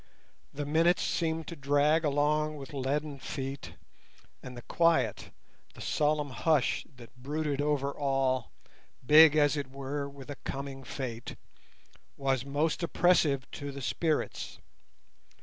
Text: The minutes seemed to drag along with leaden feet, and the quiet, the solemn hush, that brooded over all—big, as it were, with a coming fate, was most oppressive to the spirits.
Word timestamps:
The 0.51 0.65
minutes 0.65 1.03
seemed 1.03 1.45
to 1.49 1.55
drag 1.55 2.03
along 2.03 2.55
with 2.57 2.73
leaden 2.73 3.19
feet, 3.19 3.73
and 4.41 4.57
the 4.57 4.63
quiet, 4.63 5.29
the 5.75 5.79
solemn 5.81 6.31
hush, 6.31 6.83
that 6.97 7.15
brooded 7.21 7.61
over 7.61 7.91
all—big, 7.91 9.35
as 9.35 9.55
it 9.55 9.69
were, 9.69 10.09
with 10.09 10.31
a 10.31 10.37
coming 10.37 10.83
fate, 10.83 11.35
was 12.17 12.43
most 12.43 12.81
oppressive 12.81 13.45
to 13.51 13.71
the 13.71 13.83
spirits. 13.83 14.57